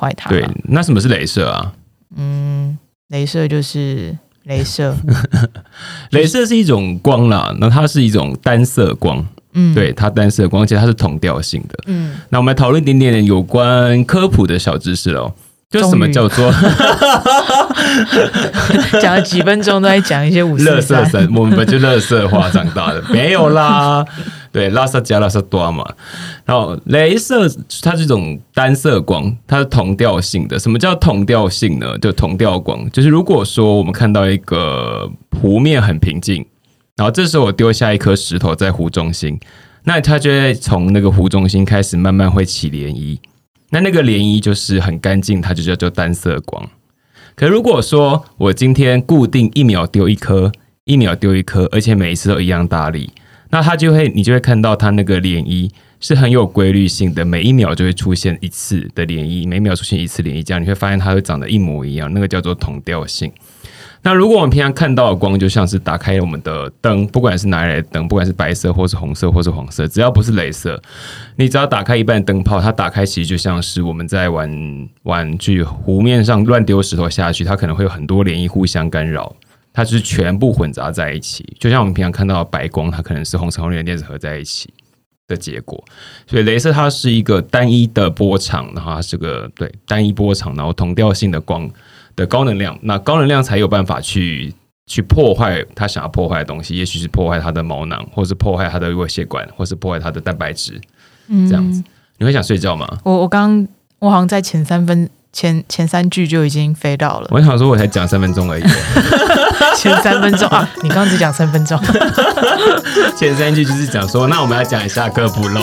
[0.00, 0.30] 坏它。
[0.30, 1.72] 对，那什么是镭射啊？
[2.16, 2.78] 嗯，
[3.10, 4.94] 镭射就是镭射，
[6.12, 9.24] 镭射是一种光啦，那它是一种单色光，
[9.54, 11.78] 嗯，对，它单色光，而且它是同调性的。
[11.86, 15.32] 嗯，那我们来讨论一点点有关科普的小知识喽。
[15.68, 16.48] 就什么叫做
[19.02, 21.28] 讲了几分钟都在讲一些五色神？
[21.34, 24.04] 我们本就乐色化长大的，没有啦。
[24.56, 25.84] 对，拉萨加拉萨多嘛。
[26.46, 27.46] 然后，镭射
[27.82, 30.58] 它是一种单色光，它是同调性的。
[30.58, 31.98] 什么叫同调性呢？
[31.98, 36.42] 就同调光，就是如果说我们看到一个湖面很平静，
[36.96, 39.38] 然后这时候我丢下一颗石头在湖中心，
[39.84, 43.18] 那它就会从那个湖中心开始慢慢会起涟漪。
[43.68, 46.66] 那那个涟漪就是很干净，它就叫做单色光。
[47.34, 50.50] 可如果说我今天固定一秒丢一颗，
[50.86, 53.10] 一秒丢一颗，而且每一次都一样大力，
[53.50, 63.32] 那它就会，你就会看到它那个涟漪是很有规律性的，每一秒就会出现一次的涟漪，每秒出现一次涟漪，这样你会发现它会长得一模一样，那个叫做同调性。
[64.02, 70.80] 那如果我们平常看到的光，就像是打开我们的灯，不管是哪里来的灯，不管是白色或是红色或是黄色，只要不是镭射，
[71.34, 79.34] 你只要打开一半灯泡，它打开其实就像是我们在玩玩具湖面上乱丢石头下去，它可能会有很多涟漪互相干扰，
[79.76, 84.72] 它就是全部混杂在一起，就像我们平常看到的白光，它可能是红橙黄绿的电子合在一起
[85.28, 85.84] 的结果。
[86.26, 91.70] 所以镭射它是一个单一的波长，然后它是个对单一波长，然后同调性的光
[92.16, 94.54] 的高能量，那高能量才有办法去。
[94.88, 100.80] 去破坏它想要破坏的东西，也许是破坏它的毛囊，或是破坏它的微血管，或是破坏它的蛋白质，
[101.26, 101.82] 嗯这样子。
[102.18, 102.86] 你会想睡觉吗？
[103.02, 103.66] 我我刚
[103.98, 108.62] 我好像在前三分前前三句就已经飞到了，我想说，我才讲三分钟而已，
[109.76, 111.80] 前三分钟啊，你刚刚只讲三分钟，
[113.16, 115.60] 前三句就是讲说，那我们要讲一下科普喽。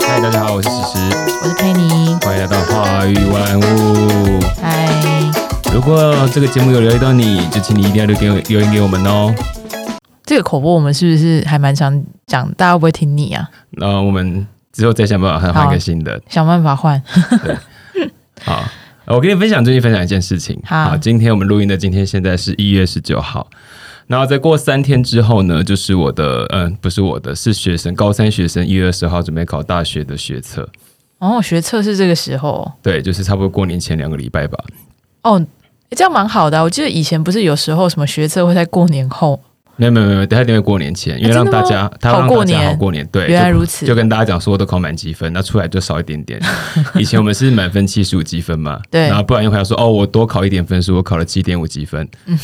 [0.00, 0.98] 嗨，大家好，我是石石，
[1.42, 4.40] 我是佩妮，欢迎来到华语万物。
[4.60, 4.88] 嗨，
[5.72, 9.32] 如果这个节目有留意到你，就请你一定要留给我留言给我们哦。
[10.24, 12.50] 这个口播我们是不是还蛮常讲？
[12.54, 13.46] 大家会不会听你啊？
[13.72, 16.20] 那我们之后再想办法换一个新的。
[16.28, 17.00] 想办法换。
[18.42, 18.62] 好，
[19.04, 20.60] 呃我跟你分享最近分享一件事情。
[20.66, 23.48] 好今天我们录音的今天现在是一月十九号，
[24.08, 30.68] 然后再过三天之后呢，就是我的，嗯、不是我的，是学生高三学生一月二十号准备考大学的学测，
[31.18, 34.58] 哦，学测是这个时候对，就是差不多过年前两个礼拜吧。
[35.22, 35.38] 哦，
[35.90, 39.40] 诶这样蛮好的啊、我记得以前不是有时候什么学测会在过年后，
[39.76, 46.40] 没有没有没有，他一定会过年前，因为让大家他让大家好过年好过年，对，原来如此就跟大家讲说我都考满积分，那出来就少一点点。
[46.94, 52.08] 以前我们是满分七十五积分嘛，对然后不然又回来说哦，我多考一点分数，我考了七点五积分，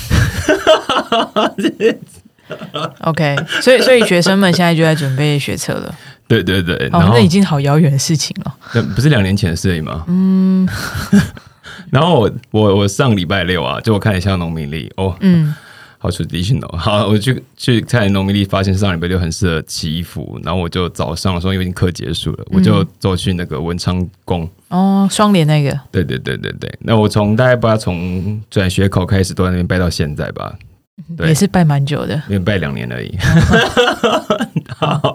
[3.03, 5.95] OK，所以所以学生们现在就在准备学测了。
[6.27, 8.55] 对对对，哦然，后那已经好遥远的事情了。
[8.73, 10.05] 那不是两年前的事而已吗？
[10.09, 10.69] 嗯。
[11.91, 15.53] 然后我我我上礼拜六啊，就我看了一下农民历哦，嗯，
[16.03, 16.75] 好 traditional。
[16.79, 24.49] 好，我去去看农民历，发现上礼拜六很适合祈衣服，然后我就早上的时候因为已经课结束了，我就走去那个文昌宫。
[24.69, 30.57] 哦，双联那个，对对对对对，那我从大概不知道从转学口开始都在那边拜到现在吧，
[31.17, 32.15] 对也是拜蛮久的。
[32.29, 33.17] 因为拜两年而已。
[34.77, 35.15] 好，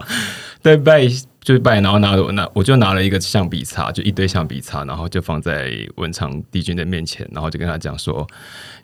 [0.61, 1.07] 对拜
[1.41, 8.27] 就是拜，然后拿我拿我就拿了一个橡皮擦，就一堆橡皮擦，然后就放在文昌帝君的面前，然后就跟他讲说，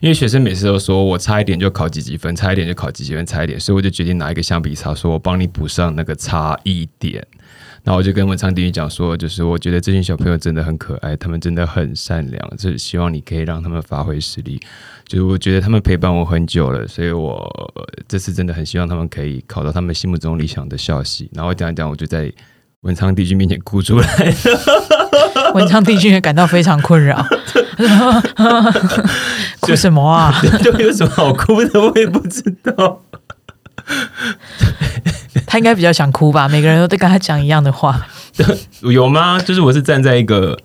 [0.00, 7.26] 因为学生每次都说我差一点就考几几分，差一点就考几几分，差一点，所以我就决定拿一个橡皮擦，说我帮你补上那个差一点。
[7.84, 14.60] 然后我就跟文昌帝君讲说，就是我觉得这群小朋友真的很可爱，他们真的很善良，就是希望你可以让他们发挥实力。
[15.04, 17.32] 就是我觉得他们陪伴我很久了，所以我
[17.74, 21.28] 呃这次真的很希望他们可以考到他们心目中理想的校系。
[21.34, 22.32] 然后讲一讲，我就在
[22.82, 24.34] 文昌帝君面前哭出来。
[25.54, 27.22] 文昌帝君也感到非常困扰，
[29.60, 30.32] 哭什么啊？
[30.62, 33.02] 就有什么好哭的，我也不知道。
[35.52, 36.48] 他应该比较想哭吧？
[36.48, 38.06] 每个人都在跟他讲一样的话。
[38.80, 39.38] 有吗？
[39.38, 40.58] 就是我是站在一个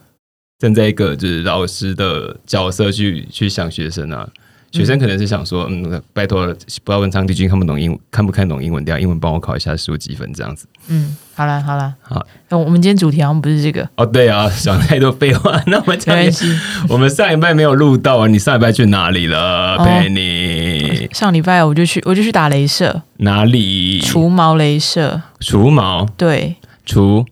[0.60, 4.26] 站在一个就是老师的角色去去想学生啊。
[4.72, 8.84] 学生可能是想说，嗯，拜托，不知道文昌帝君看不懂英文，看不看懂英文？
[8.86, 10.68] 等下英文帮我考一下十五几分这样子。
[10.88, 15.60] 嗯，好了好了，好，那我们今天主题好像不是这个，哦，对啊，讲太多废话。
[15.68, 16.46] 那我们没讲关系。
[16.90, 20.77] 我们上一拜没有录到啊，你上一拜去哪里了，哦佩妮？
[21.14, 24.00] 上礼拜我就去，我就去打镭射，哪里？
[24.00, 25.22] 除毛镭射。
[25.40, 26.56] 除毛，对，
[26.86, 27.26] 除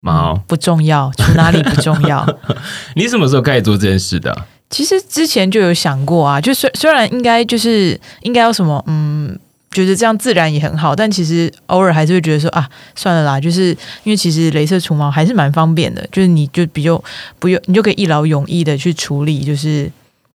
[0.00, 0.34] 毛。
[0.46, 2.26] 不重要，除哪里不重要。
[2.96, 4.46] 你什么时候开始做这件事的啊？
[4.70, 9.36] 其实之前就有想过啊，就虽虽然应该就是应该要什么嗯
[9.72, 13.70] 觉得这样自然也很好，但其实偶尔还是会觉得说啊，算了啦，就是
[14.04, 17.02] 因为其实镭射除毛还是蛮方便的，就是你就比较
[17.38, 19.90] 不用，你就可以一劳永逸的去处理，就是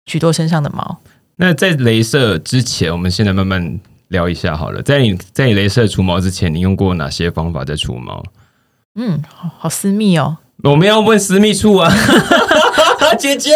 [0.07, 0.99] 许多身上的毛。
[1.41, 4.83] 那在镭射之前，我们现在慢慢聊一下好了。
[4.83, 8.23] 在你在你镭射除毛之前，你用过哪些方法在除毛？
[8.95, 10.37] 嗯，好好私密哦。
[10.63, 11.91] 我们要问私密处啊，
[13.19, 13.53] 姐姐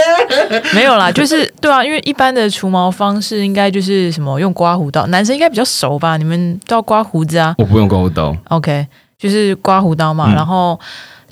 [0.73, 6.17] 没有啦，就是对啊，因为一般的除毛方式应该就是什么用刮胡刀，男生应该比较熟吧？
[6.17, 7.55] 你们都要刮胡子啊？
[7.59, 8.87] 我不用刮胡刀，OK，
[9.19, 10.33] 就是刮胡刀嘛。
[10.33, 10.81] 嗯然后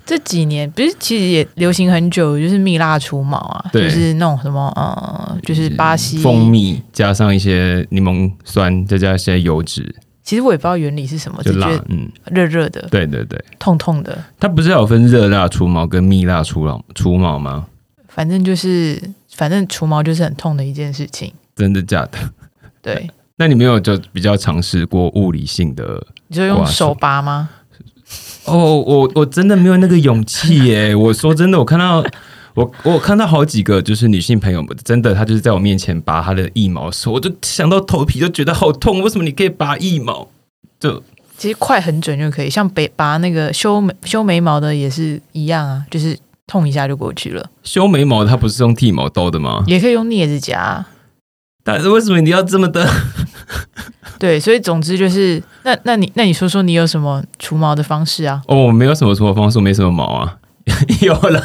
[0.04, 6.48] 这几年不是其实也流行很久，就是蜜蜡除毛啊，就是那种什么呃，就是巴西蜂。
[6.48, 9.94] 蜜加上一些柠檬酸，再加一些油脂，
[10.24, 11.84] 其实我也不知道原理是什么，就得。
[11.88, 17.66] 嗯，热热的、对对对，痛痛的，它不是有分热蜡除毛跟蜜蜡除毛除毛吗？
[18.08, 19.00] 反正就是
[19.34, 21.32] 反正除毛就是很痛的一件事情。
[21.54, 22.18] 真的假的？
[22.82, 26.04] 对， 那你没有就比较尝试过物理性的？
[26.26, 27.48] 你就用手拔吗？
[28.44, 30.94] 哦，我我真的没有那个勇气耶！
[30.94, 32.04] 我说真的，我看到
[32.54, 39.00] 我我看到好几个就是女性朋友们，真的她就是在我面前拔她的腋毛的时候，我就想到头皮就觉得好痛。
[39.00, 40.28] 为什么你可以拔腋毛？
[40.80, 41.02] 就
[41.38, 47.48] 其实快很准就可以，像北拔那个修眉修眉毛的也是一样啊，就是痛一下就过去了。
[47.62, 49.62] 修眉毛，它不是用剃毛刀的吗？
[49.66, 50.88] 也可以用镊子夹啊、
[51.64, 52.88] 但是为什么你要这么的？
[54.22, 58.40] 对，所以总之就是，那那你那你说说你有什么除毛的方式啊？
[58.46, 60.38] 哦，我没有什么除毛方式，我没什么毛啊。
[61.02, 61.40] 有啦，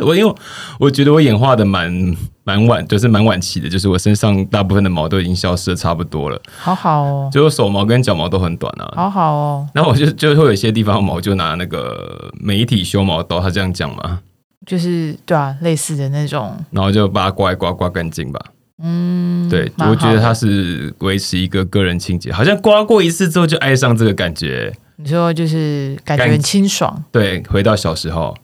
[0.00, 0.34] 我因为
[0.80, 8.90] 我觉得我演化的蛮蛮晚，就是蛮晚期的，就是我身上大部分的毛都已经消失的差不多了，好好哦，就我手毛跟脚毛都很短啊。
[8.96, 14.20] 好好哦，然后我就就会有一些地方毛就拿那个媒体修毛刀，他这样讲嘛，
[14.64, 18.40] 就是对啊，类似的那种，然后就把它刮一刮，刮干净吧。
[18.82, 24.72] 嗯，对，我觉得它是维持一个个人清洁，好像刮过一次之后就爱上这个感觉。
[24.96, 28.34] 你说就是感觉很清爽，对，回到小时候，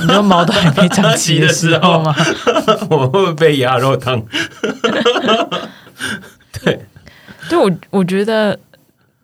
[0.00, 2.14] 你说毛都还没长齐的时候吗？
[2.90, 4.22] 我会被鸭肉烫？
[7.48, 8.58] 对我我觉得，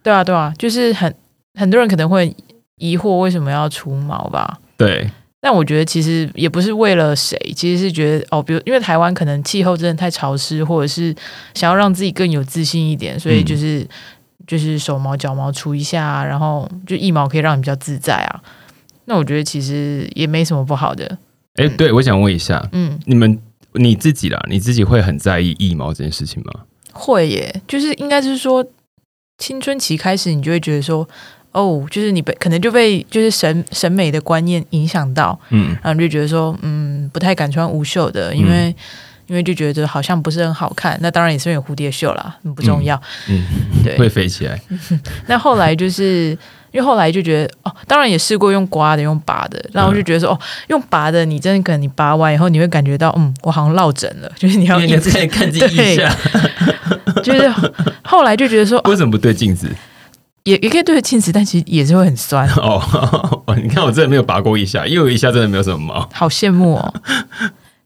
[0.03, 1.15] 对啊对啊，就是很
[1.55, 2.35] 很多人可能会
[2.77, 4.59] 疑惑为什么要除毛吧。
[4.77, 11.15] 对，但我觉得其实也不是为了谁，其实是觉得哦，比如因为台湾可能气候真的太潮湿，或者是
[11.55, 13.87] 想要让自己更有自信一点，所以就是、
[14.49, 18.43] 就是手毛、脚毛除一下啊，然后就一毛可以让你比较自在啊。
[19.05, 21.19] 那我觉得其实也没什么不好的，
[21.55, 23.39] 哎，对，我想问一下，嗯，你们
[23.75, 26.53] 你自己啦，你自己会很在意腋毛这件事情吗？
[26.93, 28.67] 会耶，就是应该是说
[29.39, 31.09] 青春期开始，你就会觉得说。
[31.59, 38.75] 哦，就是你被可能就被就是审审美的观念影响到，嗯，然后你就觉得说，嗯，不太敢穿无袖的，因为、
[39.27, 40.99] 因为就觉得好像不是很好看。
[41.03, 43.01] 那当然也是因为有蝴蝶袖啦，不重要。
[43.29, 43.45] 嗯，
[43.85, 44.61] 对会飞起来。
[45.27, 46.31] 那后来就是
[46.71, 50.39] 因为后来就觉得，哦，当然也试过用刮的，用拔的，然后我就觉得说，哦，
[50.69, 56.15] 用拔的，你真的可能你拔完以后，你会感觉到，嗯，我好像落枕了，就是你要一直因为你再看自己一下，
[57.23, 57.53] 就是
[58.03, 59.69] 后来就觉得说，哦为什么不对镜子？
[60.49, 62.81] 也也可以对着镜子，但其实也是会很酸， 哦，
[63.63, 66.09] 你看我真的没有拔过一下，因为我一下真的没有什么毛。
[66.15, 66.95] 好羡慕哦。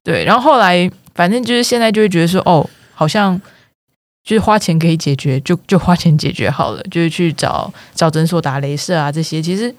[0.04, 3.40] 对，然后后来反正就是现在就会觉得说，哦，好像
[4.24, 9.74] 就是花钱可以解决，就就花钱解决好了，就是去找找诊所打镭射啊这些，其实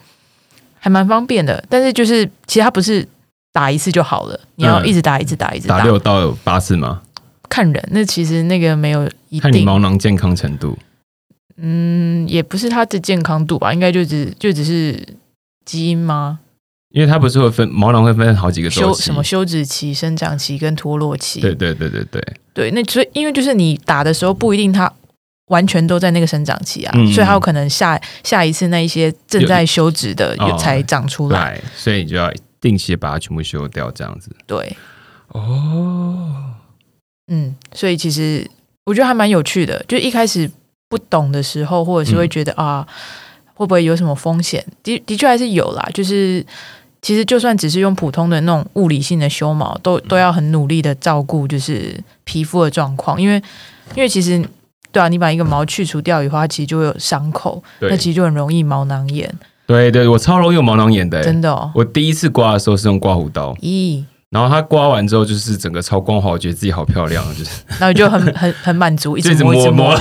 [0.78, 1.64] 还蛮方便的。
[1.70, 3.06] 但是就是其实它不是
[3.52, 7.00] 打一次就好了，你要嗯一直打，一直打，一直打六到八次吗？
[7.48, 10.76] 看人，那其实那个没有一定看你定，毛囊健康程度。
[11.56, 15.00] 嗯，也不是它的健康度吧，应该就只就只是
[15.64, 16.40] 基因吗？
[16.90, 21.40] 因为它不是会分毛囊会分好几个周期，休什么休止期、生长期跟脱落期。
[21.40, 24.92] 对对对对对，对，那所以因为就是你打的时候不一定它
[25.46, 31.56] 完全都在那个生长期啊，嗯所以它有可能下下一次那一些正在休止的有有才长出来。
[31.56, 34.30] 对，所以你就要定期把它全部修掉，这样子。
[34.46, 34.76] 对，
[35.28, 36.54] 哦，
[37.26, 38.48] 嗯，所以其实
[38.84, 39.84] 我觉得还蛮有趣的。
[39.88, 40.48] 就一开始
[40.88, 42.86] 不懂的时候，或者是会觉得、啊，
[43.54, 44.64] 会不会有什么风险？
[44.82, 45.88] 的的确还是有啦。
[45.92, 46.44] 就是
[47.02, 53.36] 其实就算只是用普通的那种物理性的修毛，都都要很努力的照顾，就是皮肤的状况，因为
[53.94, 54.44] 因为其实。
[54.94, 59.28] 对啊，你把一个毛去除掉以后，它其实就会有伤口，那其实就很容易毛囊炎，
[59.66, 61.24] 对对，我超容易有毛囊炎的欸。
[61.24, 61.68] 真的哦。
[61.74, 67.50] 我第一次刮的时候是用刮胡刀，咦，然后它刮完之后就是整个超光滑，我觉得自己好漂亮，就是
[67.80, 69.92] 然后就很很很满足， 一直直摸，一直摸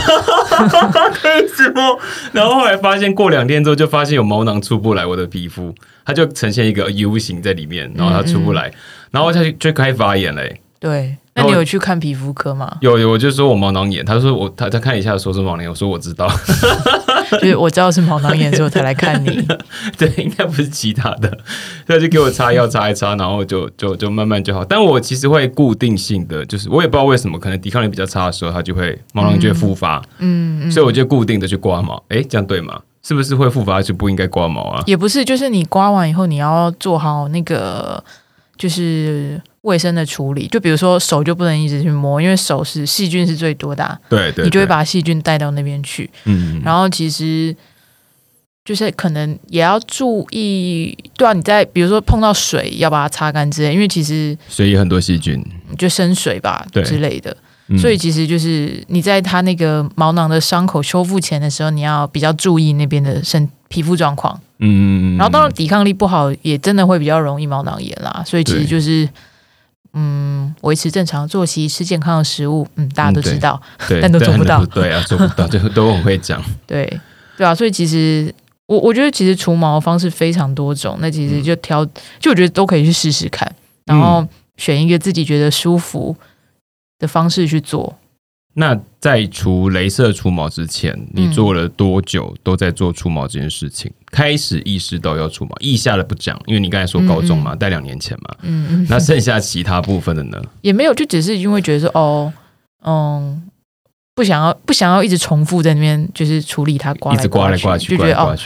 [1.56, 2.00] 直播。
[2.32, 5.74] 然后后来发现过两天之后，就发现有毛囊出不来，我的皮肤
[6.06, 8.72] 它就呈现一个 U 型在里面，然后它出不来，
[9.12, 10.62] 然后它就就开始发炎嘞。
[10.80, 12.78] 对，那你有去看皮肤科吗？
[12.82, 16.30] 有有，我就说我毛囊炎，他说我他他看一下说是毛囊炎，我说我知道，
[17.42, 19.48] 就是我知道是毛囊炎之后才来看你。
[19.98, 21.38] 对，应该不是其他的，
[21.88, 24.64] 他就给我擦药擦一擦，然后就就就慢慢就好。
[24.66, 32.02] 但我其实会固定性的，就是我也不知道为什么，可能抵抗力比较差的时候，它就会毛囊炎就会复发，嗯，所以我就固定的去刮毛。
[32.10, 32.80] 哎，这样对吗？
[33.06, 34.82] 是不是会复发就不应该刮毛啊？
[34.86, 38.02] 也不是，就是你刮完以后，你要做好那个
[38.58, 40.48] 就是卫生的处理。
[40.48, 46.10] 就比如说手就不能一直去摸，因为手是细菌是最多的，对对，你就会把细菌带到那边去。
[46.26, 47.54] 嗯，然后其实
[48.64, 55.44] 就是可能也要注意，对啊，你在比如说碰到水要把它擦干之类，因为其实水有很多细菌，
[55.78, 57.36] 就生水吧之类的。
[57.80, 64.38] 所以其实就是你在它那个毛囊的伤口修复前的时候，你要比较注意那边的身皮肤状况。
[64.60, 68.22] 嗯，然后当然抵抗力不好，也真的会比较容易毛囊炎啦。
[68.26, 69.08] 所以其实就是
[69.94, 72.68] 嗯，维持正常作息，吃健康的食物。
[72.76, 73.62] 嗯，大家都知道，
[74.02, 74.66] 但都做不到。
[74.66, 76.42] 对啊，做不到，就都很会讲。
[76.68, 77.00] 对
[77.38, 78.34] 对啊，所以其实
[78.68, 81.86] 我我觉得其实除毛的方式非常多种，那其实就挑，
[82.20, 83.50] 就我觉得都可以去试试看，
[83.86, 86.16] 然后选一个自己觉得舒服。
[87.00, 87.94] 的方式去做。
[88.56, 93.92] 那在除镭射除毛之前，你做了多久都在做除毛这件事情？
[94.12, 98.36] 开始意识到要除毛，意下的不讲，因为你刚才说高中嘛，在两年前嘛。
[98.44, 98.88] 嗯嗯。
[98.90, 100.40] 那剩下其他部分的呢？
[100.62, 102.32] 也没有，就只是因为觉得说，哦，
[102.86, 103.42] 嗯，
[104.14, 108.38] 不想要，不想要一直重复在那边，就是处理它刮，一直刮来刮去，就觉得哦，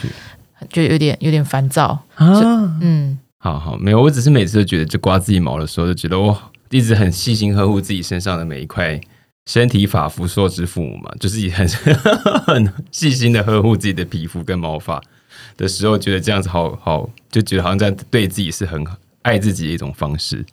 [0.70, 2.80] 就有点有点烦躁啊。
[2.80, 6.38] 嗯，好好，没有，我只是每次都觉得，就刮自己毛的时候，就觉得我。
[6.70, 9.00] 一直很细心呵护自己身上的每一块
[9.48, 11.68] 身体发肤受之父母嘛，就是很
[12.46, 15.01] 很细心的呵护自己的皮肤跟毛发
[15.56, 18.86] 的时候，觉得这样子好好，就觉得好像在对自己是很
[19.24, 20.46] 爱自己的一种方式。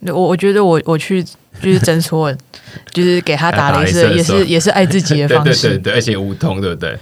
[0.00, 2.34] 我我觉得我我去就是诊所，
[2.90, 6.98] 就是给他打镭射，也是也是爱自己的方式， 对对对，而且无痛，对不对？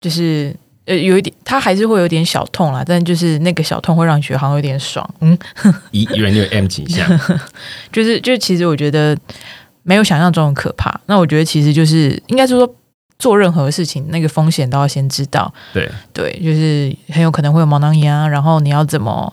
[0.00, 0.56] 就是。
[0.86, 5.14] 呃，有一点，他还是会有点小痛啦，但就是那个小痛会让你觉得好像有点爽。
[5.22, 5.38] 嗯，
[5.92, 7.08] 一人有 M 倾向，
[7.90, 9.16] 就是就其实我觉得
[9.84, 11.00] 没有想象中的可怕。
[11.06, 12.74] 那我觉得其实就是应该是说
[13.18, 15.52] 做任何事情那个风险都要先知道。
[15.72, 19.32] 对对，就是很有可能会有毛囊炎啊，然后你要怎么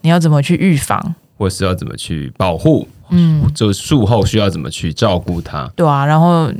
[0.00, 2.88] 你要怎么去预防，或是要怎么去保护？
[3.10, 5.70] 嗯，就术后需要怎么去照顾它？
[5.76, 6.50] 对啊，然后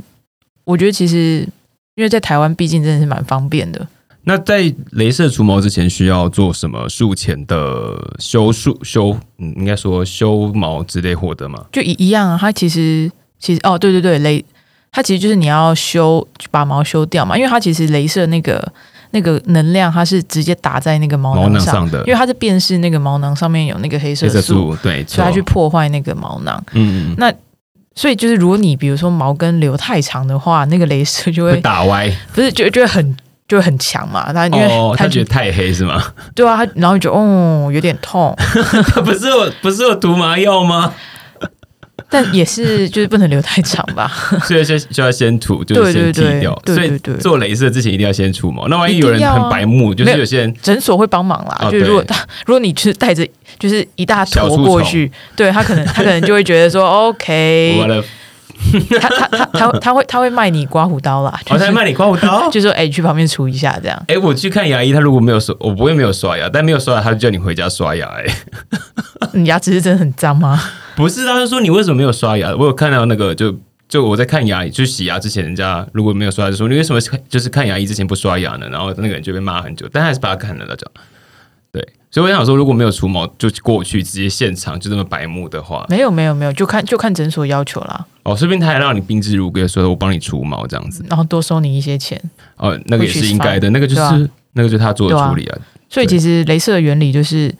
[0.63, 1.47] 我觉得其实
[1.95, 3.87] 因为在台湾毕竟真的是蛮方便的。
[4.25, 4.63] 那在
[4.93, 9.17] 镭射除毛之前需要做什么术前的修术修？
[9.39, 11.65] 嗯，应该说修毛之类获得吗？
[11.73, 13.11] 就一一样啊，它其实
[13.43, 14.41] 其实哦，对对对，镭
[14.89, 18.65] 它其实就是你要修把毛修掉嘛，因为它其实镭射那个
[19.11, 26.63] 那个能量，它是直接打在那个毛囊上的，因为它是辨识那个毛囊上面有那个黑色素，对，所以它去破坏那个毛囊。
[26.71, 27.33] 嗯嗯，那
[27.95, 33.17] 所以就是如果你比如说毛根留太长的话，那个镭射就会打歪，不是就就会很。
[33.45, 36.01] 就很强嘛，他因为他觉得太黑是吗？
[36.33, 38.33] 对啊，他然后就哦有点痛，
[39.03, 40.91] 不是我不是有涂麻药吗？
[42.13, 44.07] 但也是就是不能留太长吧，
[44.45, 46.61] 所以先就要先涂，就是先剃掉。
[46.67, 48.67] 所以做镭射之前一定要先除毛。
[48.67, 51.69] 那万一有人很白目，就是有些人诊所会帮忙啦。
[51.71, 52.15] 就如果他
[52.45, 53.27] 如果你是带着
[53.57, 58.03] 就是一大坨过去，对他可能他可能就会觉得说 OK。
[58.99, 64.03] 他他他他他会他会卖你刮胡刀啦，他会卖你刮胡刀， 就说哎去旁边除一下这样。
[64.07, 68.07] 哎，我去看牙医，他如果没有刷，我不会没有刷牙，但没有刷牙，他就叫你回家刷牙。
[68.07, 68.25] 哎，
[69.33, 70.59] 你牙齿是真的很脏吗？
[70.95, 72.55] 不是，他是说你为什么没有刷牙？
[72.55, 73.55] 我有看到那个，就
[73.87, 78.67] 就我在看牙，就洗牙之前，人家如果没有刷牙，就说你为什么就是看牙医之前不刷牙呢？
[78.69, 80.91] 然后那个人就被骂很久，但还是把他看了那种。
[82.13, 88.05] 对，所以我想说，如果没有除毛就过去直接现场就这么白目的话，没有没有没有，就看就看诊所要求啦。
[88.21, 92.21] 哦，顺便他还让你宾至如归，说我帮你除毛这样子，然后多收你一些钱。
[92.57, 95.57] 哦，那个也是应该的，那个就是那个就是他做的处理啊。
[95.89, 97.53] 所以其实镭射的原理就是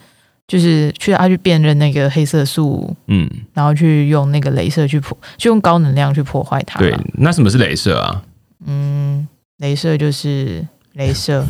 [0.47, 6.79] 就是去他去辨认那个黑色素，嗯，然后去用那个镭射去破，就用高能量去破坏它。
[6.79, 8.23] 对，那什么是镭射啊？
[8.67, 9.27] 嗯，
[9.59, 10.65] 镭射就是。
[10.95, 11.45] 镭射，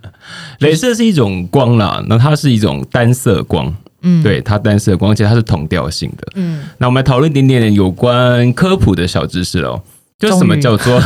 [0.60, 9.82] 镭射是一种光啦，那它是一种单色光，嗯，对，它单色光，而且它是同调性的，嗯，那我们来讨论一点点有关科普的小知识哦，
[10.28, 11.00] 就什么叫做，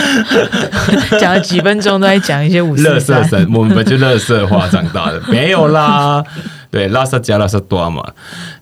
[1.20, 6.24] 讲了几分钟都在讲一些五色神，我们就乐色化长大的，没有啦。
[6.72, 8.02] 对，拉萨加拉萨多嘛，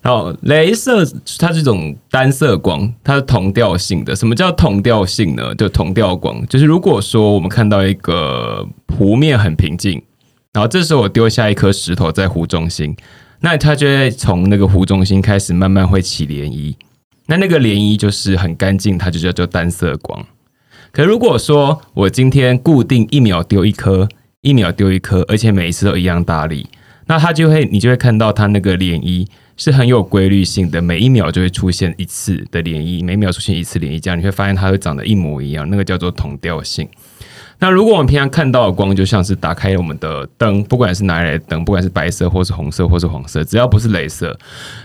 [0.02, 1.08] 然后镭射
[1.38, 4.16] 它是一种单色光，它是同调性的。
[4.16, 5.54] 什么叫同调性呢？
[5.54, 8.66] 就同调光，就是如果说我们看到一个
[8.98, 10.02] 湖面很平静，
[10.52, 12.96] 然后这时候我丢下一颗石头在湖中心，
[13.42, 16.74] 那它就会从那个湖中心开始慢慢会起涟漪，
[17.30, 20.26] 那那个涟漪就是很干净，它就叫做单色光。
[20.90, 24.08] 可如果说我今天固定一秒丢一颗，
[24.40, 26.66] 一秒丢一颗，而且每一次都一样大力，
[27.06, 36.88] 那它就会，你就会看到它那个涟漪是很有规律性的，每一秒就会出现一次的涟漪，每秒出现一次涟漪，这样你会发现它会长得一模一样，那个叫做同调性。
[37.62, 44.34] 那如果我们平常看到的光，就像是打开我们的灯，不管是哪来的灯，不管是白色或是红色或是黄色，只要不是镭射，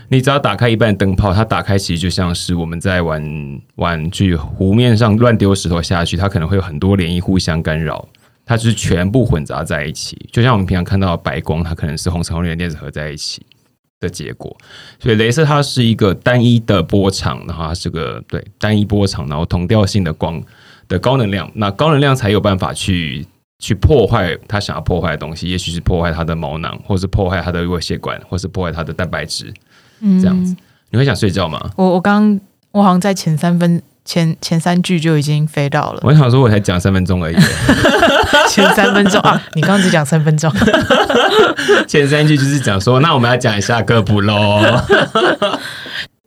[0.08, 8.06] 你只要打开一半灯泡，它打开其实就像是我们在玩玩具湖面上乱丢石头下去，它可能会有很多涟漪互相干扰，
[8.44, 13.40] 它就是全部混杂在一起，就像我们平常看到的白光，它可能是红橙黄绿的电子合在一起
[14.00, 14.54] 的结果。
[15.00, 20.42] 所以镭射它是一个单一的波长，然后它是个对单一波长，然后同调性的光。
[20.88, 23.26] 的高能量，那高能量才有办法去
[23.58, 29.52] 去破坏他想要破坏的东西，也许是破坏他的毛囊，或是破坏他的微血管，或是破坏他的蛋白质，
[30.20, 30.54] 这样子。
[30.90, 31.70] 你会想睡觉吗？
[31.76, 32.38] 我我刚
[32.70, 36.00] 我好像在前三分前前三句就已经飞到了。
[36.04, 37.36] 我想说，我才讲三分钟而已。
[38.48, 40.52] 前三分钟啊，你刚刚只讲三分钟。
[41.88, 44.60] 前三句就是讲说，那我们要讲一下科普喽。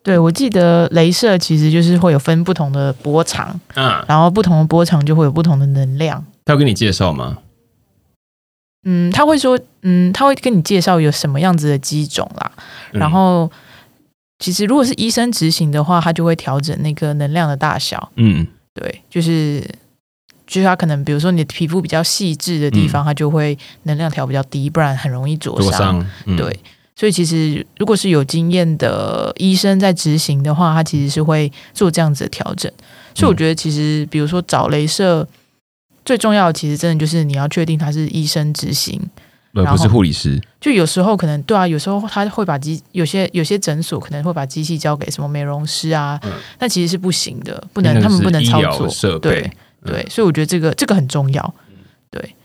[0.10, 6.26] 对，我记得镭射其实就是会有分不同的波长，嗯，然后不同的波长就会有不同的能量。
[6.46, 7.38] 他会跟你介绍吗？
[8.86, 12.52] 嗯，他会说，嗯，他会跟你介绍有什么样子的机种啦。
[12.92, 13.52] 然后，
[14.40, 18.12] 其实如果是医生执行的话，他就会调整那个能量的大小。
[18.16, 19.64] 嗯，对，就是
[20.48, 26.04] 就是他可能比如说你的皮肤比较细致的地方，他就会能量调比较低，不然很容易灼伤。
[26.36, 26.60] 对。
[27.00, 32.70] 所以其实，如果是有经验的医生在执行的话，他其实是会做这样子的调整。
[33.16, 35.26] 所以我觉得，其实比如说找镭射，
[36.04, 39.02] 最重要的其实真的就是你要确定他是医生执行，
[39.54, 40.42] 而不是护理师。
[40.60, 46.20] 就有时候可能对啊，有时候他会把机有些有些诊所可能会把机器交给什么美容师啊，
[46.60, 49.20] 那其实是不行的，不能他们不能操作。
[49.20, 49.50] 对
[49.86, 51.56] 对，所以我觉得这个这个很重要。
[52.12, 52.36] 对。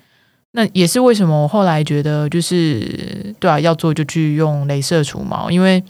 [0.57, 5.83] 那也是为什么我后来觉得就是对啊，要做就去用镭射除毛，因为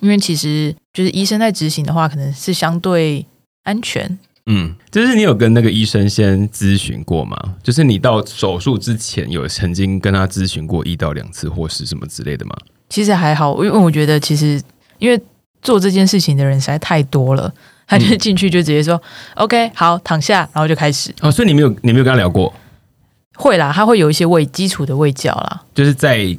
[0.00, 3.24] 因为其实就是医生在执行的话，可能是相对
[3.62, 4.18] 安全。
[4.44, 7.36] 嗯，就是你有跟那个医生先咨询过吗？
[7.62, 12.54] 就是你到手术之前有曾经跟他咨询过一到两次，或是什么之类的吗？
[12.90, 14.60] 其实还好，因为我觉得其实
[14.98, 15.18] 因为
[15.62, 17.52] 做这件事情的人实在太多了，
[17.86, 19.00] 他就进去就直接说
[19.34, 21.10] OK，好躺下，然后就开始。
[21.20, 22.52] 哦，所以你没有你没有跟他聊过。
[23.38, 26.36] 会啦，他会有一些胃基础的胃教啦，就是在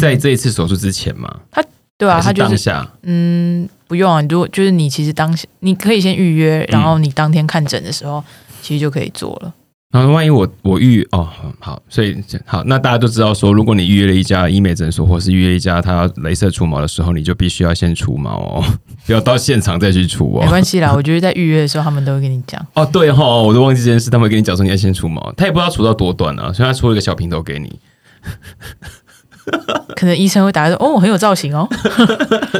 [0.00, 1.40] 在这一次手术之前嘛。
[1.50, 1.62] 他
[1.98, 8.24] 对啊，他当下嗯不用啊，如果就是你其实当下你可以先预约，然后你当天看诊的时候，
[8.62, 9.52] 其实就可以做了。
[9.90, 18.64] 然后万一我我预哦好，所以好那大家都知道说，如果你预约了一家医美诊所，或是预约一家他要镭射除毛的时候，你就必须要先除毛哦，
[19.04, 20.42] 不要到现场再去除哦。
[20.42, 22.64] 没关系啦， 我觉得在预约的时候他们都会跟你讲。
[22.74, 27.76] 哦对哈，我都忘记这件事，他们会跟你讲说你要先除毛，他也不知道除到多短啊，所以他出了一个小平头给你。
[29.96, 31.68] 可能医生会打说哦，很有造型哦，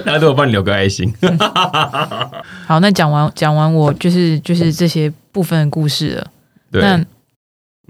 [0.04, 1.14] 大家都有帮你留个爱心。
[2.66, 6.26] 好，那讲完讲完我就是就是这些部分的故事了，
[6.72, 7.00] 那。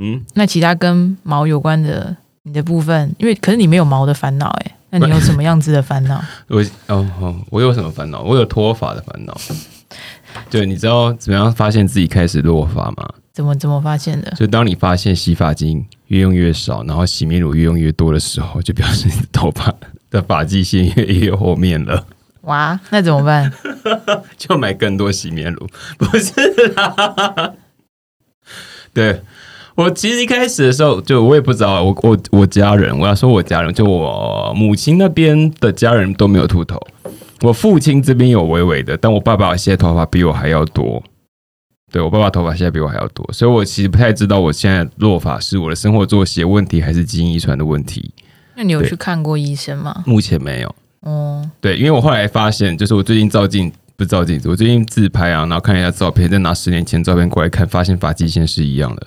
[0.01, 6.23] 嗯，那其他跟毛有关的你的部分，因为可是你没有毛的烦恼哎，那你有什么样子的烦恼？
[6.49, 8.23] 我哦哦，我有什么烦恼？
[8.23, 9.39] 我有脱发的烦恼。
[10.49, 13.09] 对，你知道怎么样发现自己开始落发吗？
[13.33, 14.31] 怎么怎么发现的？
[14.33, 19.75] 就当你发现洗发精越用越少，然后洗面乳越用越多的时候，就表示你的头发
[20.11, 22.07] 的发际线越越后面了。
[22.43, 23.53] 哇，那怎么办？
[24.39, 25.67] 就买更多洗面乳？
[25.99, 26.33] 不是
[26.75, 27.53] 啦，
[28.95, 29.21] 对。
[29.81, 36.79] 我其实一开始的时候，就我也不知道，我我我家人，我要说我家人，就我母亲那边的家人都没有秃头，
[37.41, 41.03] 我父亲这边有微微的，但我爸爸现在头发比我还要多，
[41.91, 48.13] 对我爸爸头发现在比我还要多，所以我其实不太知道我现在落发是我的生活作息问题，还是基因遗传的问题。
[48.57, 50.05] 那你有去看过医生吗？
[50.05, 50.75] 目前没有。
[51.01, 59.07] 哦，对，因为我后来发现，就是我最近照镜不是照镜子，我最近自拍啊，然后看一下照片，再拿十年前照片过来看，发现发际线是一样的。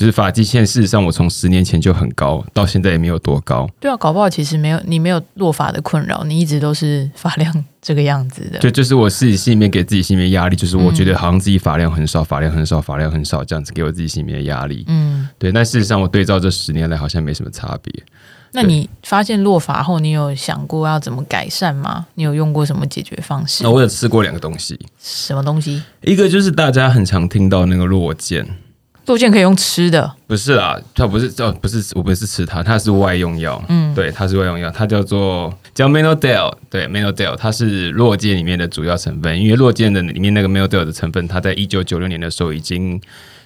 [0.00, 3.68] 就是发际线，事实上我从十年前就很高，到现在也没有多高。
[3.78, 8.58] 对啊，搞不好其实没有你没有落发的困扰，你一直都是发量这个样子的。
[8.60, 14.86] 就就是我自己心里面给自己心里面压力，就是我觉得好像自己发量很少，发量很少，发量很少这样子给我自己心里面的压力。
[14.88, 15.52] 嗯，对。
[15.52, 17.92] 但事实上我对照这十年来好像没什么差别。
[18.52, 22.06] 那你发现落发后，你有想过要怎么改善吗？
[22.14, 23.62] 你有用过什么解决方式？
[23.64, 24.80] 那我有吃过两个东西。
[24.98, 25.82] 什么东西？
[26.00, 28.48] 一个就是大家很常听到那个落肩。
[29.06, 33.60] 落健可以用吃的，不是啦，它不是哦，不是，我不是吃它，它是外用药。
[33.68, 39.40] 嗯，对，它是外用药，它叫做叫 Menodel，对，Menodel，它是落健里面的主要成分。
[39.40, 43.00] 因为落健的里面那个 Menodel 的成分，它在一九九六年的时候已经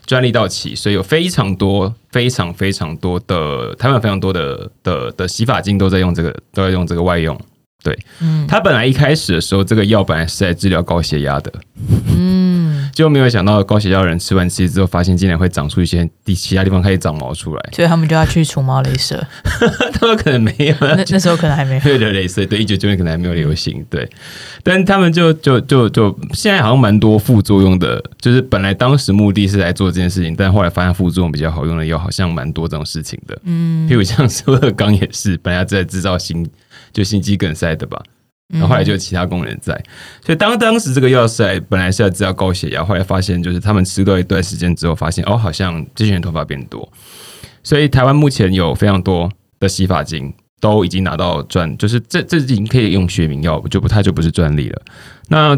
[0.05, 7.39] 专利到期，所以有非常多、非常非常多的台湾非常多的的的洗发精都在用这个，都在用这个外用。
[7.83, 11.53] 对，嗯，它本来一开始的时候，这个药本来是在治疗高血压的，
[12.17, 12.44] 嗯，
[12.95, 19.27] 就没有想到高血压人吃完其实之后，发现竟然会长出一些地其他地方开始长毛出来，所以他们就要去除毛镭射。
[19.93, 21.81] 他们可能没有，那那时候可能还没有。
[21.81, 24.09] 对镭射，对一九九零可能还没有流行，对，
[24.63, 36.49] 但他们就就就就现在好像蛮多副作用的，就是本来当时目的是来做这件事情，但后来发现副作用比较好用的药好像蛮多这种事情的，嗯，譬如像苏乐刚也是，本来在制造心。
[36.93, 38.01] 就心肌梗塞的吧，
[38.49, 39.73] 然后后来就有其他工人在，
[40.25, 46.87] 所以当当时这个药是本来是要治疗高血压，后来发现就是他们吃到一段时间之后，发现哦，好像这些人头发变多，
[47.63, 54.83] 所以台湾目前有非常多的洗发精都已经拿到专，就是这这已经可以用学名药，就不它就不是专利了。
[55.29, 55.57] 那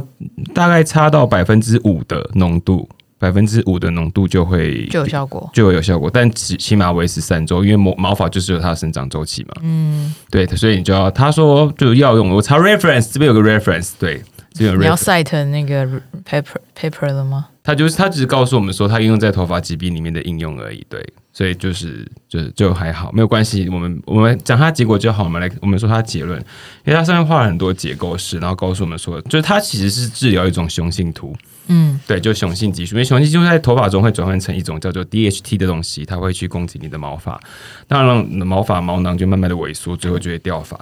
[0.55, 2.88] 大概差到百分之五的浓度。
[3.19, 9.55] 百分之五的浓度就会就有效果，就会有效果，但起起码维持三周，因为毛毛发就是有它的生长周期嘛。
[9.63, 15.87] 嗯，对，所以你就要他说就要用，我查 reference 这边有个 reference，对，这边你要 cite 那个
[16.29, 17.47] paper paper 了吗？
[17.65, 23.69] 他就是他只是告诉我们说他应用在头发疾病里面的应用而已，对，所以就是就是就还好，没有关系。
[23.69, 26.39] 我们我们讲它结果就好，我们来我们说它结论，
[26.85, 31.35] 因为它上面画了很多结构式，然后告诉我们说，就是它其实是治疗一种雄性秃。
[31.69, 37.41] 嗯，对，就雄性激素，因为雄性激素在头发中会转换成一种叫做 DHT 的东西，它会去攻击你的毛发，
[37.89, 40.79] 那让你的毛发毛囊就慢慢的萎缩，最后就会掉发。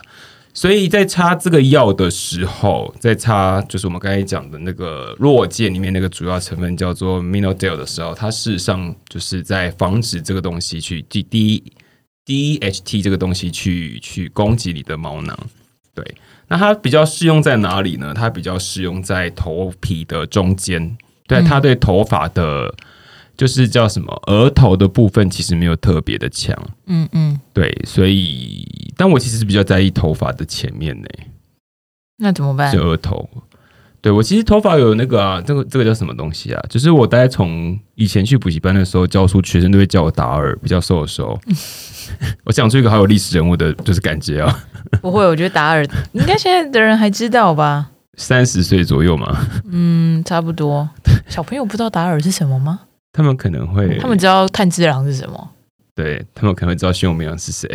[0.52, 11.72] 所以在擦这个药的时候，在擦就是我们刚才讲的那个弱健里面那个主要成分叫做 Minodel 的时候，它事实上就是在防止这个东西去 D D
[12.24, 15.36] DHT 这个东西去去攻击你的毛囊，
[15.92, 16.04] 对。
[16.48, 18.12] 那它比较适用在哪里呢？
[18.14, 22.74] 它比较适用在头皮的中间，对它对头发的，
[23.36, 26.56] 就是叫什么额头的部分，其实没有特别的强。
[26.86, 31.08] 嗯嗯，对，所以，但我其实比较在意头发的前面呢。
[32.18, 32.72] 那怎么办？
[32.72, 33.28] 就额头。
[34.00, 36.62] 对我其实头发有那个啊，这个这个叫什么东西啊？
[36.68, 41.40] 就是我大概从以前去补习班的时候教书，学生都会叫我达尔，比较瘦的时候。
[42.44, 44.64] 我讲出一个好有历史人物的，就是感觉啊。
[45.02, 47.90] 不会，我觉得达尔应该现在的人还知道吧？
[48.16, 49.36] 三十岁左右嘛。
[49.70, 50.88] 嗯，差不多。
[51.28, 52.80] 小朋友不知道达尔是什么吗？
[53.12, 55.50] 他们可能会，他们知道炭治郎是什么？
[55.94, 57.68] 对他们可能会知道宣武绵羊是谁，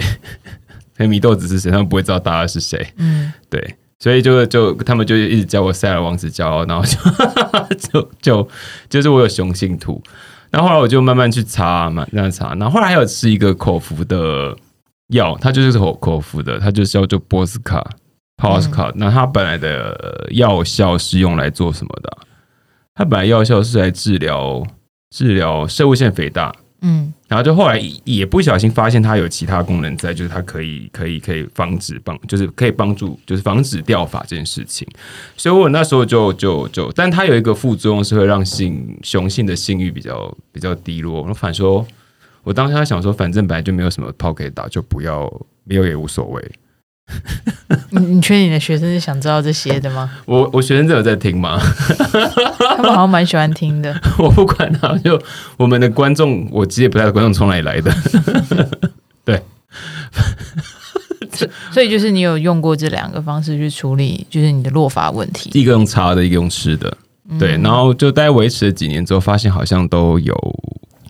[0.98, 2.94] 黑米豆子是谁，他们不会知道达尔是谁。
[2.98, 3.76] 嗯，对。
[4.02, 6.98] 所以就就他们就一直叫我塞尔王子骄傲，然后就
[7.92, 8.50] 就就
[8.88, 10.02] 就是我有雄性图，
[10.50, 14.56] 然后后来我就慢慢去查嘛，那样查，然后后来还有吃一个口服的
[15.10, 17.86] 药，它就是口口服的，它就叫做波斯卡
[18.38, 18.92] p o s 卡。
[18.96, 22.18] 那它本来的药效是用来做什么的？
[22.96, 24.66] 它本来药效是来治疗
[25.10, 26.54] 治疗射物腺肥大。
[26.82, 34.88] 嗯，然后就后来也不小心发现它有其他功能在，就是它可以可以可以防止帮，就是可以帮助，就是防止掉发这件事情。
[35.36, 41.22] 所以我那时候就就就，但它有一个副作用是会让性雄性的性欲比较比较低落。
[41.22, 41.86] 我反说，
[42.50, 45.32] 我当下想说，反正本来就没有什么炮可以打，就不要
[45.66, 46.52] 没有也无所谓。
[47.92, 50.10] 你你确定你的学生是想知道这些的吗？
[50.26, 51.60] 我我学生真有在听吗？
[52.76, 53.96] 他们好像蛮喜欢听的。
[54.18, 55.22] 我不管他，就
[55.58, 57.96] 我们的观众，我其实也不知道观众从哪里来的。
[59.24, 59.40] 对，
[61.70, 65.52] 所以就是你有用过这两个方式去处理，就是你的落发问题。
[65.54, 66.98] 一个用擦的，一个用吃的。
[67.38, 70.36] 对，然后就大概维持了几年之后，发现好像都有，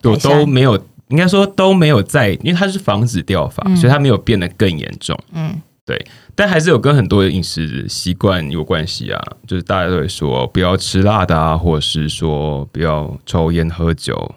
[0.02, 0.78] 都都没有，
[1.10, 5.18] 应该说都没有在，因为它是防止掉发，所以它没有变得更严重。
[5.32, 5.60] 嗯。
[5.86, 9.20] 对，但还是有跟很多的饮食习惯有关系啊。
[9.44, 14.32] 就是大家都会说不要吃辣的啊，或者是说不要抽烟喝酒。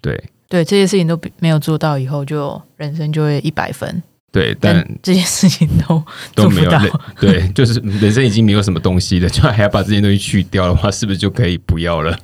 [0.00, 4.00] 对对，这些事情都没有做到以后，就人生就会一百分。
[4.30, 6.00] 对，但这些事情都
[6.36, 6.70] 都没有。
[7.18, 12.16] 对， 就是人生已经没有什么东西了，就还要把这些东西去掉的话，是不是就可以不要了？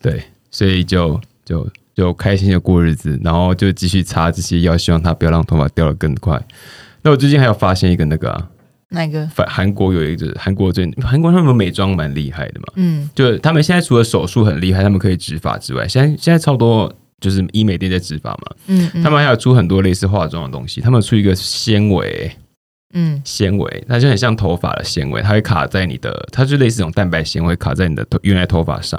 [0.00, 1.68] 对，所以就就
[2.00, 6.42] 就开心的过日子，然后就继续擦这些药，希望它不要让头发掉的更快。
[7.02, 8.48] 那我最近还有发现一个那个啊，
[8.88, 9.26] 哪个？
[9.26, 22.30] 反韩国有一个韩国最韩国他们美妆蛮厉害的嘛，嗯，就他们现在除了手术很厉害，他们可以植发之外，现在现在超多就是医美店在植发嘛，嗯，他们还有出很多类似化妆的东西，他们出一个纤维，
[22.94, 28.98] 嗯，纤维，它就很像头发的纤维，它会卡在你的，它就类似这种蛋白纤维卡在你的头原来头发上。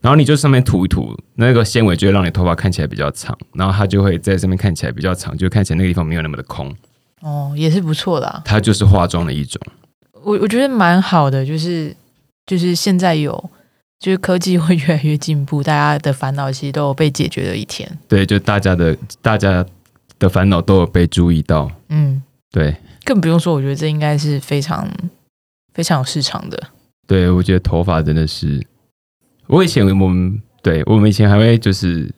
[0.00, 6.74] 然后你就上面涂一涂，那个纤维就会让你头发看起来比较长，然后它就会在上面看起来比较长，就看起来那个地方没有那么的空。
[7.20, 8.42] 哦，也是不错的、啊。
[8.44, 9.60] 它就是化妆的一种。
[10.22, 11.94] 我我觉得蛮好的，就是
[12.46, 13.50] 就是现在有，
[13.98, 17.90] 就是科技会越来越进步，大家的烦恼其实都有被解决的一天。
[18.08, 19.64] 对，就大家的大家
[20.18, 21.70] 的烦恼都有被注意到。
[21.90, 24.88] 嗯，对更不用说，我觉得这应该是非常
[25.74, 26.68] 非常有市场的。
[27.06, 28.64] 对，我觉得头发真的是，
[29.50, 32.10] 我以前我们对我们以前还会就是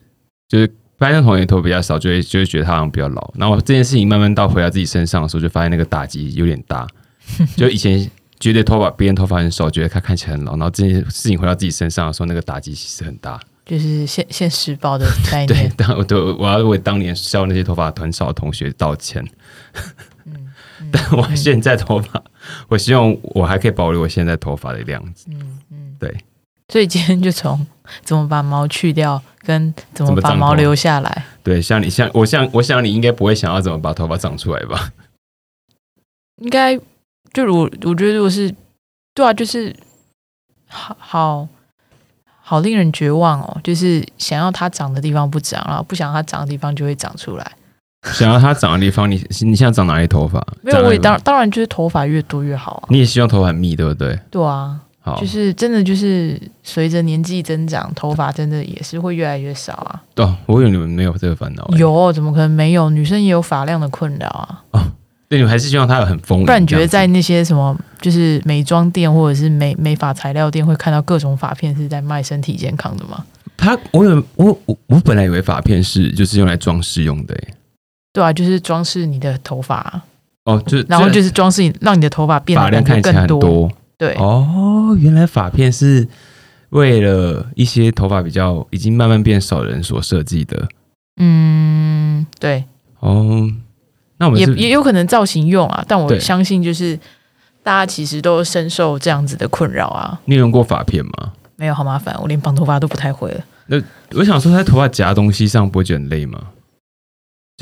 [0.47, 3.33] 就是班上同学头比较少，就会就会觉得他好像比较老。
[3.35, 6.87] 然后这件事情慢慢到回到自己身上的时候，就发现那个打击有点大。
[7.57, 13.39] 就以前觉得头发别人头发很少，觉得他看起来很老，然后这件事情回到自己身上的时候，那个打击其实很大。
[13.65, 19.25] 就是现现实报的概对念，，当 我对我要为当年笑那些头发很少的同学道歉。
[20.25, 20.51] 嗯
[20.91, 22.21] 但我现在头发，
[22.67, 25.27] 我希望我还可以保留我现在头发的样子。
[25.31, 26.13] 嗯嗯，对。
[26.73, 27.67] 所以今天就从
[28.01, 31.25] 怎么把毛去掉，跟怎么把毛留下来。
[31.43, 34.89] 对，像你像我像我想你应该不会想要怎么把头发长出来吧？
[36.41, 36.75] 应该
[37.31, 38.51] 就如我觉得，如果是
[39.13, 39.75] 对啊，就是
[40.67, 41.47] 好好
[42.41, 43.61] 好令人绝望哦。
[43.63, 47.51] 就是想要它长的地方不长，然后不想要它长的地方就会长出来。
[48.05, 50.43] 想要它长的地方，你你现在长哪里头发？
[50.63, 52.83] 没有，我也当当然就是头发越多越好啊。
[52.89, 54.19] 你也希望头发很密，对不对？
[54.31, 60.01] 对啊，好，就是真的就是随着年纪增长，头发真的也是会越来越少啊。
[60.15, 61.77] 哦，我以为你们没有这个烦恼、欸。
[61.77, 62.89] 有，怎么可能没有？
[62.89, 64.63] 女生也有发量的困扰啊。
[64.71, 64.81] 哦
[65.29, 66.45] 对，你们还是希望它有很丰盈。
[66.45, 73.25] 不然你觉得在那些什么，就是美妆店或者是美美发材料店，会看到各种发片是在卖身体健康的吗？
[73.43, 77.53] 子它，我有我我我本来以为发片是就是用来装饰用的、欸，
[78.13, 80.05] 对啊，就是装饰你的头发啊，
[80.45, 83.71] 哦，就是然后就是装饰你，让你的头发变发得量看起来更多。
[83.97, 86.07] 对，哦，原来发片是
[86.69, 90.67] 为了一些头发比较已经慢慢变少的人所设计的。
[91.17, 92.65] 嗯，对，
[92.99, 93.49] 哦，
[94.17, 96.99] 那我们也也有可能造型用啊，但我相信就是
[97.61, 100.19] 大家其实都深受这样子的困扰啊。
[100.25, 101.33] 你有用过发片吗？
[101.55, 103.83] 没有好麻烦，我连绑头发都不太会了。
[104.15, 106.41] 我想说，在头发夹东西上不会觉得很累吗？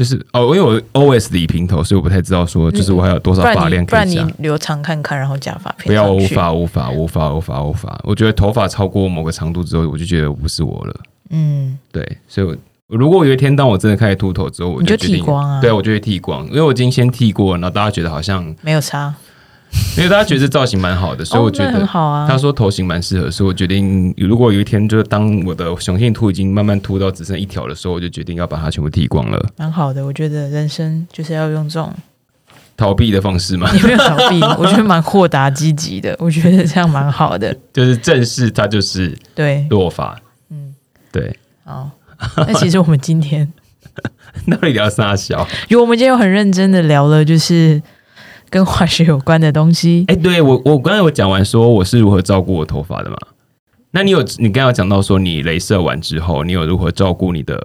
[0.02, 4.36] 就是哦，因为我 always 理平头，所以我不太知道说，就是我还有多少发量不然你可以夹。
[4.40, 6.20] 留长看看，然后假发片不要，无。
[6.30, 8.02] 法，无法，无法，无法，无法。
[8.04, 10.96] 我觉得头发超过某个长度之后，我就觉得我不是我了。
[11.30, 19.14] 嗯，对，所以我如果有一天当我真的开始秃头之后，我你就剃光啊对，我就会剃光，因为我已经先剃过，然后大家觉得好像，没有差，
[19.98, 22.28] 因为大家觉得这造型蛮好的，所以我觉得很好啊。
[22.30, 31.94] 他说头型蛮适合，所以我决定，如果有一天就是当我的雄性秃已经慢慢秃到只剩一条的时候，我就决定要把它全部剃光了，蛮好的，我觉得人生就是要用这种
[32.78, 37.56] 逃避的方式嘛， 也没有逃避，我觉得蛮豁达积极的，我觉得这样蛮好的。
[37.74, 40.74] 就是正视它就是对，落发，嗯，
[41.12, 41.92] 对，好。
[42.38, 43.52] 那其实我们今天，
[44.46, 45.48] 那里聊啥小？
[45.70, 47.82] 因为我们今天有很认真的聊了，就是
[48.52, 50.06] 跟化学有关的东西。
[50.10, 53.18] 哎、对我我刚才我讲完说我是如何照顾我头发的嘛，
[53.92, 57.60] 那你有你刚才有讲到说你镭射完之后，你有如何照顾你的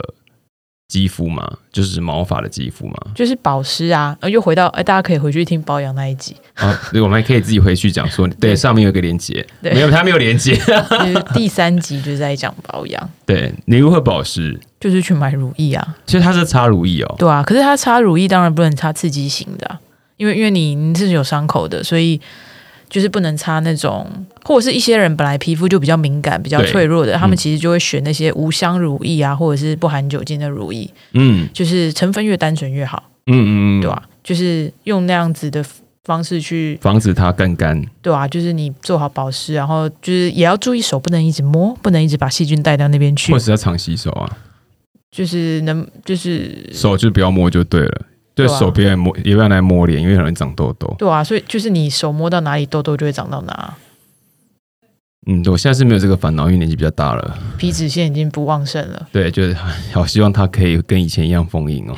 [0.88, 1.58] 肌肤吗？
[1.72, 2.94] 就是毛发的肌肤吗？
[3.14, 10.54] 就是保湿啊，呃又回到哎，大家可以回去听保养那一集，啊，对，我们还可以自己回去讲说， 对，上面有一个连接， 对没有，它没有连接。
[10.54, 14.58] 就是第三集就是在讲保养， 对你如何保湿？
[14.78, 17.42] 就是去买乳液啊，其实它是擦乳液哦，对啊。
[17.42, 19.80] 可是它擦乳液当然不能擦刺激型的啊、
[20.16, 22.20] 因为因为你你是有伤口的，所以
[22.88, 24.08] 就是不能擦那种，
[24.44, 35.64] 或者是一些人本来皮肤就比较敏感、比较脆弱的，他们嗯其实就会选那些无香乳液啊，或者是不含酒精的乳液，嗯就是成分越单纯越好，嗯嗯嗯，对吧、就是用那样子的
[36.04, 37.84] 方式去，防止它更干。
[38.00, 44.38] 对啊，就是你做好保湿，然后就是也要注意手不能一直摸，不能一直把细菌带到那边去或，是要常洗手啊，
[45.10, 48.06] 就是能就是手就不要摸就对了。
[48.36, 50.94] 对手不要摸，也不要来摸脸，因为很容易长痘痘。
[50.98, 53.74] 对啊，所以就是你手摸到哪里，痘痘就会长到哪，
[55.26, 57.38] 嗯，我现在是没有这个烦恼，因为年纪比较大了。
[57.56, 59.08] 皮脂腺已经不旺盛了。
[59.10, 59.54] 对，就是
[59.92, 61.96] 好希望它可以跟以前一样丰盈哦。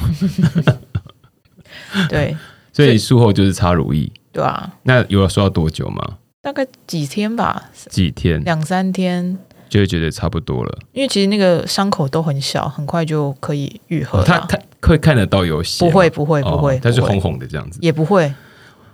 [2.09, 2.37] 对
[2.73, 4.09] 所以术后就是擦乳液。
[4.33, 6.19] 对啊，那有要说要多久吗？
[6.41, 9.37] 大概几天吧，几天两三天。
[9.69, 10.79] 就会觉得差不多了。
[10.93, 14.27] 因为其实那个伤口都很小，很快就可以愈合哦、了。
[14.27, 15.85] 它它会看得到有血？
[15.85, 18.33] 不会不会不会，哦它是红红的这样子，也不会，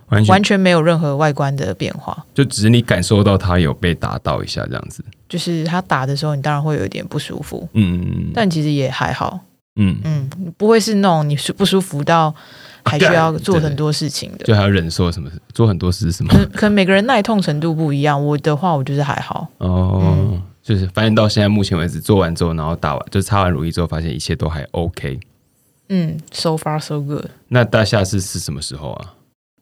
[0.09, 2.25] 完全完全没有任何外观的变化。
[2.33, 5.03] 就只是你感受到它有被打到一下这样子。
[5.27, 9.39] 就是它打的时候，你当然会有一点不舒服，嗯但其实也还好。
[9.77, 12.33] 嗯，嗯，不会是那种你是不舒服到
[12.85, 14.45] 还需要做很多事情的。
[14.45, 16.37] 就还要忍受什么做很多事是什么可？
[16.37, 19.45] 能可能每个人耐痛程度不一样，我的话我就是还好。
[19.57, 25.19] 哦，就是反正到现在目前为止做完之后，然后打完就擦完乳液之后，发现一切都还 OK。
[25.89, 29.13] 嗯，so far so good，那大下次是什么时候啊？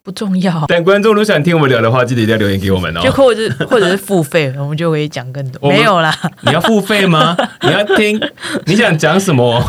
[0.01, 0.65] 不重要。
[0.67, 3.01] 但观众如果想听我们聊的话，记得一定要留言给我们哦。
[3.01, 5.69] 就或者是或者是付费，我们就可以讲更多。
[5.69, 6.13] 没有啦，
[6.43, 7.35] 你要付费吗？
[7.63, 8.17] 你要听？
[8.65, 9.61] 你想讲什么？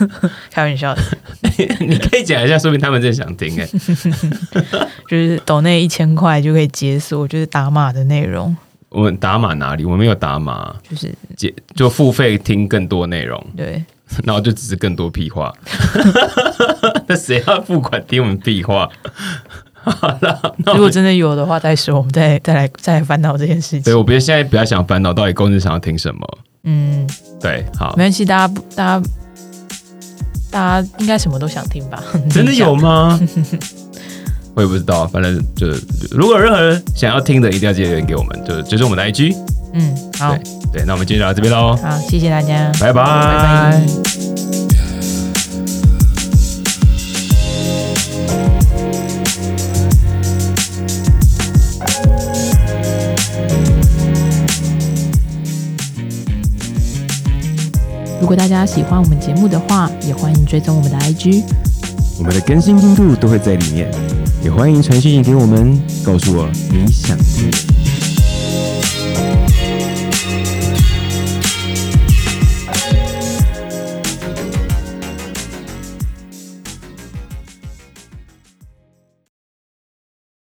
[0.50, 1.02] 开玩笑的，
[1.80, 3.66] 你可以讲一下，说明他们真的想听哎。
[5.08, 8.54] 就是抖那一千块就可以解锁，就是打码的内容，
[8.92, 9.84] 我们打码哪里？
[9.84, 13.82] 我们没有打码，就是解就付费听更多内容，对，
[14.24, 15.52] 然后就只是更多屁话。
[17.08, 18.88] 那谁要付款听我们屁话？
[19.84, 23.82] 好了，如果真的有的话再说，我们再再来再来烦恼这件事情。
[23.82, 26.38] 对我别现在比较想烦恼，到底公司想要听什么？
[26.62, 27.04] 嗯，
[27.40, 29.08] 对，好没，关系，大家大家
[30.52, 32.00] 大家应该什么都想听吧？
[32.30, 33.18] 真的有吗？
[34.54, 39.34] 我也不知道，反正就是如果有任何人想要听的，一定要记得留言给我们，就追踪我们的 IG。
[39.72, 43.82] 嗯，好对对，那我们今天就到这边喽，好，谢谢大家，拜拜拜拜。
[58.20, 61.42] 如果大家喜欢我们节目的话，也欢迎追踪我们的 IG。
[62.18, 63.90] 我们的更新进度都会在里面，
[64.42, 67.71] 也欢迎传讯息给我们，告诉我你想听。